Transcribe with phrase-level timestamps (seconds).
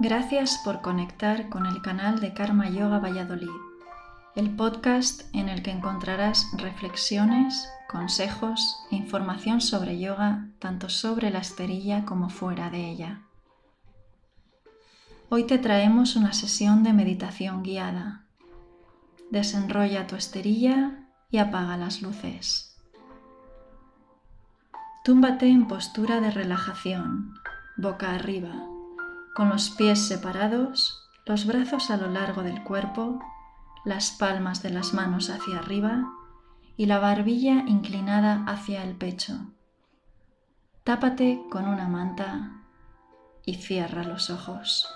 [0.00, 3.48] Gracias por conectar con el canal de Karma Yoga Valladolid,
[4.34, 11.38] el podcast en el que encontrarás reflexiones, consejos e información sobre yoga, tanto sobre la
[11.38, 13.22] esterilla como fuera de ella.
[15.28, 18.24] Hoy te traemos una sesión de meditación guiada.
[19.30, 22.76] Desenrolla tu esterilla y apaga las luces.
[25.04, 27.34] Túmbate en postura de relajación,
[27.76, 28.73] boca arriba
[29.34, 33.20] con los pies separados, los brazos a lo largo del cuerpo,
[33.84, 36.04] las palmas de las manos hacia arriba
[36.76, 39.52] y la barbilla inclinada hacia el pecho.
[40.84, 42.62] Tápate con una manta
[43.44, 44.88] y cierra los ojos.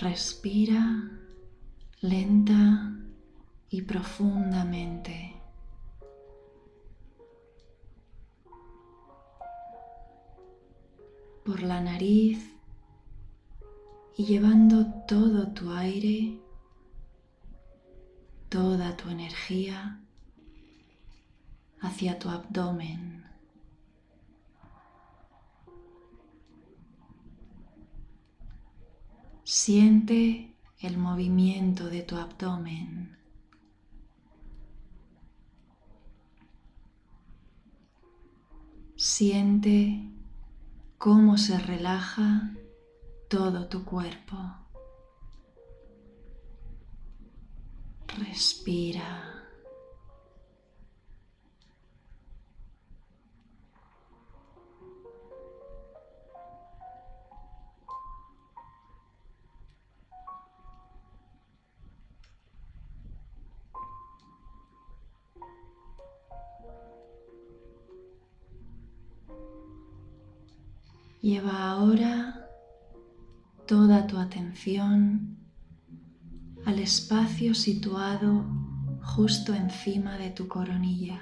[0.00, 1.10] Respira
[2.02, 2.92] lenta
[3.68, 5.34] y profundamente.
[11.44, 12.38] Por la nariz
[14.16, 16.38] y llevando todo tu aire,
[18.48, 20.00] toda tu energía
[21.80, 23.24] hacia tu abdomen.
[29.50, 33.16] Siente el movimiento de tu abdomen.
[38.94, 40.04] Siente
[40.98, 42.50] cómo se relaja
[43.30, 44.36] todo tu cuerpo.
[48.18, 49.37] Respira.
[71.20, 72.48] Lleva ahora
[73.66, 75.36] toda tu atención
[76.64, 78.46] al espacio situado
[79.02, 81.20] justo encima de tu coronilla.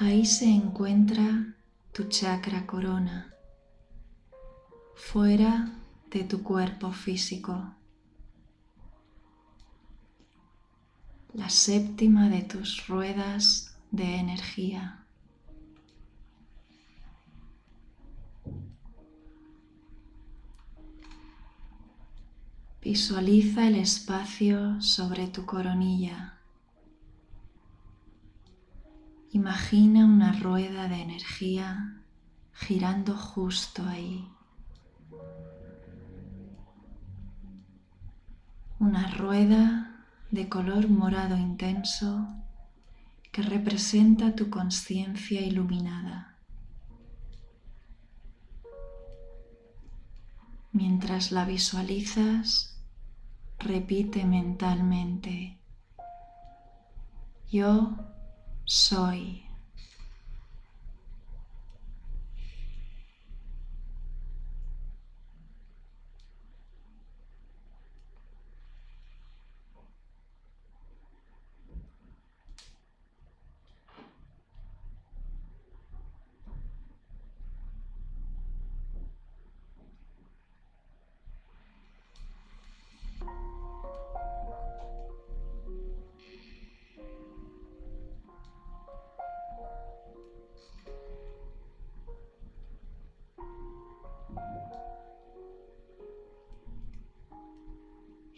[0.00, 1.54] Ahí se encuentra
[1.92, 3.32] tu chakra corona,
[4.96, 5.78] fuera
[6.10, 7.72] de tu cuerpo físico.
[11.32, 15.03] La séptima de tus ruedas de energía.
[22.84, 26.34] Visualiza el espacio sobre tu coronilla.
[29.32, 32.02] Imagina una rueda de energía
[32.52, 34.28] girando justo ahí.
[38.78, 42.28] Una rueda de color morado intenso
[43.32, 46.36] que representa tu conciencia iluminada.
[50.72, 52.73] Mientras la visualizas,
[53.64, 55.58] repite mentalmente,
[57.50, 57.96] yo
[58.64, 59.43] soy.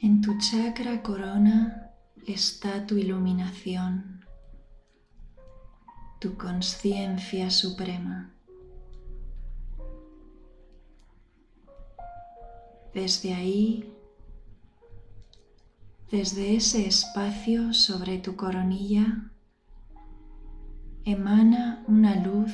[0.07, 1.91] En tu chakra corona
[2.29, 4.25] está tu iluminación,
[6.21, 8.33] tu conciencia suprema.
[12.95, 13.93] Desde ahí,
[16.13, 19.33] desde ese espacio sobre tu coronilla,
[21.03, 22.53] emana una luz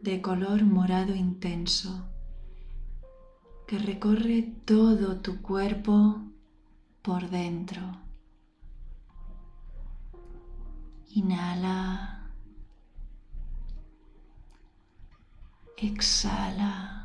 [0.00, 2.10] de color morado intenso
[3.68, 6.26] que recorre todo tu cuerpo
[7.02, 8.10] por dentro
[11.12, 12.30] Inhala.
[15.76, 16.99] Exhala.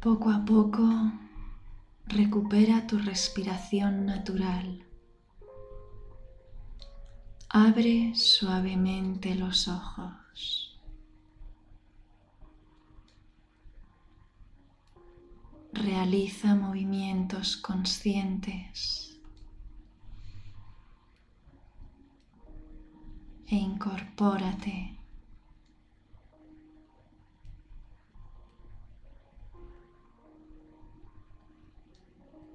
[0.00, 0.88] Poco a poco
[2.06, 4.84] recupera tu respiración natural.
[7.48, 10.78] Abre suavemente los ojos.
[15.72, 19.18] Realiza movimientos conscientes
[23.48, 24.97] e incorpórate